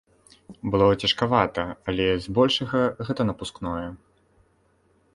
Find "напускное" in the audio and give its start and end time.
3.31-3.87